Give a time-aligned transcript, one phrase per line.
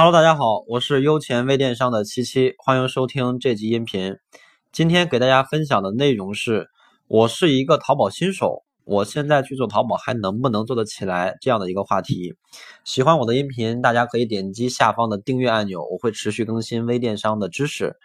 [0.00, 4.16] Hello，大家好，我是优钱微电商的七七，欢迎收听这集音频。
[4.70, 6.68] 今天给大家分享的内容是，
[7.08, 12.36] 我是一个淘宝新手，我现在去做淘宝还能不能做得起来这样的一个话题。
[12.84, 17.96] 喜欢我的音频，大家可以点击下方的订阅按钮，我会持续更新微电商的知识。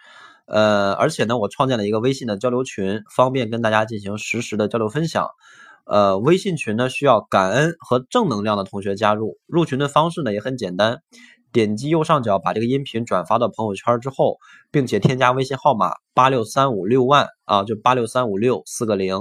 [0.46, 5.28] 呃，而且呢，我创建了一个微信的交流群，方便跟大家进行实时的交流分享。
[5.86, 11.02] 呃，微信群呢需要感恩和正能量的同学加入，入群的方式呢也很简单。
[11.54, 14.38] 点击右上角把这个音频转发到朋友圈之后，
[14.72, 19.16] 并且添加微信号码八六三五六万啊，就八六三五六四个零，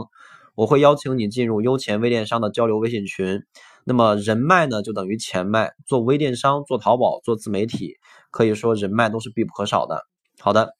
[0.55, 3.43] 我会邀请你进入优钱微电商的交流微信群。
[3.85, 5.73] 那么人脉呢，就等于钱脉。
[5.85, 7.97] 做微电商、做淘宝、做自媒体，
[8.31, 10.01] 可以说人脉都是必不可少的。
[10.39, 10.73] 好的，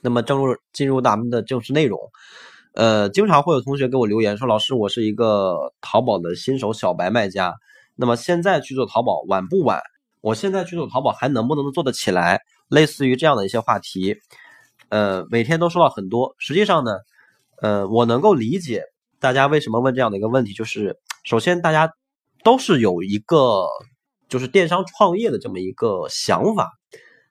[0.00, 2.00] 那么正入进入咱们的正式内容。
[2.72, 7.54] 呃，经常会有同学给我留言说，老师，我是一个淘宝的新手小白卖家，
[7.96, 9.82] 那么现在去做淘宝晚不晚？
[10.20, 12.40] 我现在去做淘宝还能不能做得起来？
[12.68, 14.16] 类似于这样的一些话题，
[14.90, 16.36] 呃，每天都收到很多。
[16.38, 16.92] 实际上呢，
[17.60, 18.84] 呃，我能够理解
[19.18, 21.92] 大家为什么问这样的一个问题，就是首先大家
[22.44, 23.64] 都是有一个
[24.28, 26.70] 就是电商创业的这么一个想法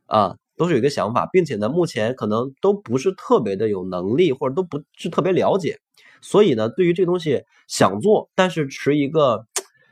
[0.08, 5.78] 啊，都是有一个想法，并且呢，目前可能都不是特别的有能力，或者都不是特别了解，
[6.22, 9.46] 所以呢，对于这东西想做，但是持一个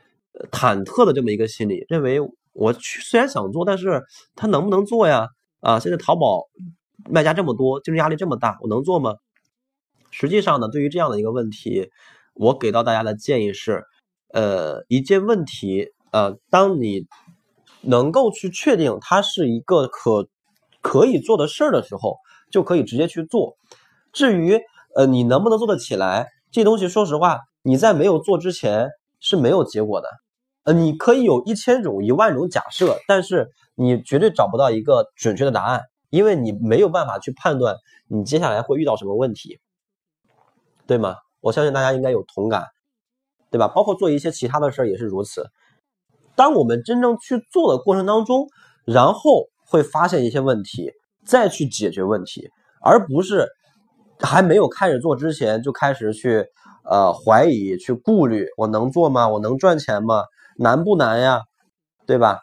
[0.52, 2.20] 忐忑的这么一个心理，认为。
[2.58, 4.02] 我去，虽然想做，但是
[4.34, 5.28] 他能不能做呀？
[5.60, 6.48] 啊，现在淘宝
[7.08, 9.14] 卖家这么多，竞争压力这么大，我能做吗？
[10.10, 11.88] 实际上呢，对于这样的一个问题，
[12.34, 13.84] 我给到大家的建议是，
[14.32, 17.06] 呃，一件问题，呃，当你
[17.82, 20.28] 能够去确定它是一个可
[20.80, 22.16] 可以做的事儿的时候，
[22.50, 23.56] 就可以直接去做。
[24.12, 24.60] 至于
[24.96, 28.88] 呃，你能不能做得起来，这东西，说实话，你在没有做之前
[29.20, 30.08] 是没有结果的。
[30.68, 39.60] 呃，你可以有一千种、一万种假设，但是你绝对找不到一个准确的答案，因为你没有办法去判断你接下来会遇到什么问题，
[40.86, 41.16] 对吗？
[41.40, 42.66] 我相信大家应该有同感，
[43.50, 43.66] 对吧？
[43.66, 45.46] 包括做一些其他的事儿也是如此。
[46.36, 48.46] 当我们真正去做的过程当中，
[48.84, 50.92] 然后会发现一些问题，
[51.24, 52.50] 再去解决问题，
[52.82, 53.48] 而不是
[54.20, 56.44] 还没有开始做之前就开始去
[56.84, 59.26] 呃怀疑、去顾虑，我能做吗？
[59.30, 60.24] 我能赚钱吗？
[60.58, 61.42] 难不难呀，
[62.04, 62.40] 对吧？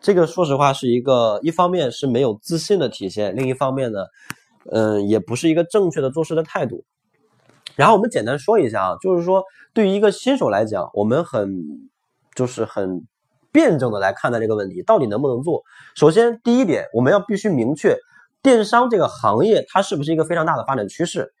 [0.00, 4.06] 这个说实话是一个，一方面是没有自信的体现，另一方面呢，
[4.70, 6.84] 嗯，也不是一个正确的做事的态度。
[7.74, 11.90] 然后我们简单说一下啊，就是说对于一个新手来讲，我们很
[12.34, 13.04] 就是很
[13.52, 15.62] 辩证的来看待这个问题，到底能不能做。
[15.94, 17.98] 首先第一点，我们要必须明确
[18.42, 21.34] 电商这个行业它是不是一个非常大的发展趋势。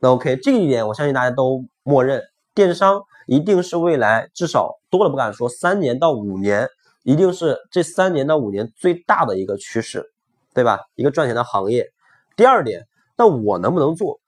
[0.00, 2.22] 那 OK，这一点我相信大家都默认。
[2.58, 6.68] 电商一定是未来至少多了不敢说三年到五年，
[7.04, 10.10] 一定是这三年到五年最大的一个趋势，
[10.54, 10.80] 对吧？
[10.96, 11.88] 一个赚钱的行业。
[12.34, 14.18] 第二点，那我能不能做？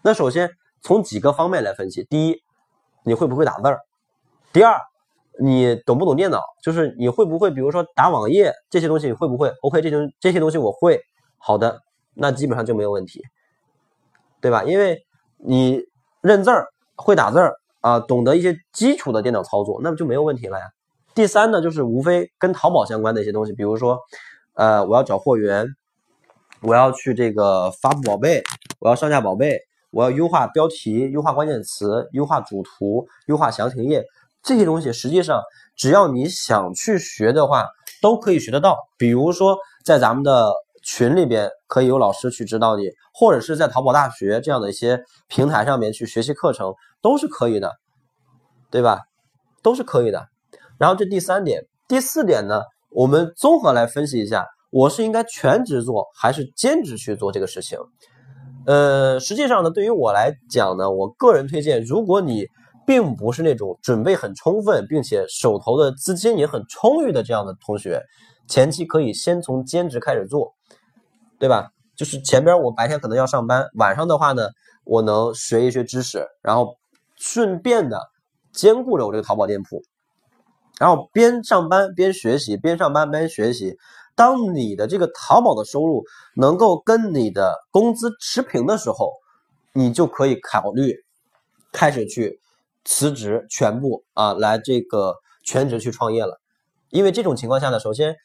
[0.00, 0.50] 那首先
[0.80, 2.42] 从几个方面来分析：第一，
[3.04, 3.80] 你会不会打字儿？
[4.54, 4.80] 第二，
[5.38, 6.40] 你懂不懂电脑？
[6.62, 10.98] 就是你会不会，比如说打网页这些东西，你会不会？OK，这些这些东西我会。
[11.36, 11.82] 好的，
[12.14, 13.22] 那基本上就没有问题，
[14.40, 14.64] 对吧？
[14.64, 15.04] 因为
[15.36, 15.82] 你
[16.22, 16.66] 认字儿。
[17.02, 20.64] 会打字儿啊，懂得一些基础的电脑操作，那么就没有问题了呀。
[21.14, 23.98] 第三呢，就是无非跟淘宝相关的一些东西，比如说，
[24.54, 25.66] 呃，我要找货源，
[26.60, 28.42] 我要去这个发布宝贝，
[28.78, 29.58] 我要上架宝贝，
[29.90, 34.04] 我要优化标题、优化关键词、优化主图、优化详情页，
[34.42, 35.42] 这些东西实际上
[35.74, 37.66] 只要你想去学的话，
[38.02, 38.76] 都可以学得到。
[38.98, 40.52] 比如说在咱们的。
[40.82, 47.72] 群里边可以有老师去指导你，或者是在淘宝大学这样的一些平台上面去学习课程，都是可以的，
[48.70, 49.00] 对吧？
[49.62, 50.26] 都是可以的。
[50.78, 57.78] 然后这第三点，第四点呢，我们综合来分析一下，我是应该全职做还是兼职去做这个事情？
[58.66, 62.46] 呃，实际上呢，对于我来讲呢，我个人推荐，如果你
[62.90, 68.02] 并不是那种准备很充分，并且手头的资金也很充裕的这样的同学，
[68.48, 70.52] 前期可以先从兼职开始做。
[71.38, 71.70] 对吧？
[71.96, 74.48] 就是前边我白天可能要上班，晚上的话呢，
[74.84, 76.74] 我能学一学知识，然后
[77.16, 77.98] 顺便的
[78.52, 79.80] 兼顾着我这个淘宝店铺，
[80.80, 83.76] 然后边上班边学习，边上班边学习。
[84.16, 86.02] 当你的这个淘宝的收入
[86.34, 89.12] 能够跟你的工资持平的时候，
[89.72, 90.92] 你就可以考虑
[91.72, 92.38] 开始去
[92.84, 96.40] 辞职，全部啊来这个全职去创业了。
[96.88, 98.16] 因为这种情况下呢，首先。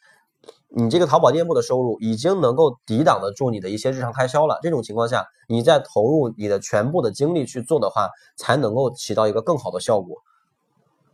[0.77, 4.59] 你这个淘宝店铺的收入已经能够抵挡得住你的一些日常开销了。
[4.61, 10.17] 这种情况下，你再投入你的全部的精力去做的话，才能够起到一个更好的效果。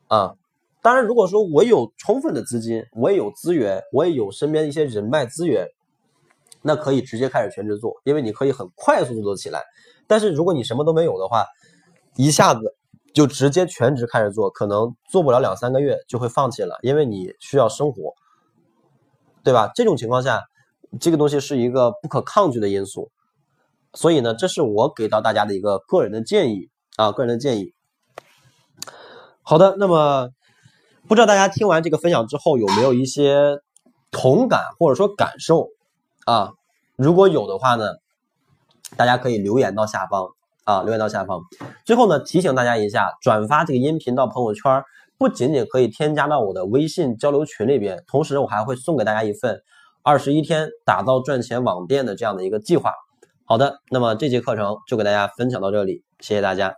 [0.08, 0.34] 啊，
[0.82, 5.68] 当然，如果说我有充分的资金，我也有资源，我也有身边一些人脉资源，
[6.64, 9.62] 那可以直接开始全职做，因为你可以很快速做起来。
[10.08, 11.46] 但是如果你什么都没有的话，
[12.16, 12.76] 一下子
[13.14, 18.14] 就直接全职开始做，可能做不了两三个月就会放弃了，因为你需要生活，
[19.44, 19.72] 对吧？
[19.76, 20.44] 这种情况下，
[21.00, 23.12] 这个东西是一个不可抗拒的因素。
[23.94, 27.74] 所以呢，这是我给到大家的一个个人的建议啊，个人的建议。
[29.42, 30.30] 好的，那么。
[31.08, 33.60] 不知道大家听完这个分享之后有没有一些
[34.12, 35.68] 同感或者说感受
[36.26, 36.52] 啊？
[36.96, 37.96] 如果有的话呢，
[38.96, 40.30] 大家可以留言到下方
[40.72, 41.42] 啊，留言到下方。
[41.86, 44.82] 最后呢，提醒大家一下，转发这个音频到朋友圈，
[45.18, 49.62] 不仅仅可以添加到我的微信交流群里边，同时我还会送给大家一份
[50.02, 52.94] 二十一天打造赚钱网店的这样的一个计划。
[53.44, 56.74] 好的，那么这节课程就给大家分享到这里，谢谢大家。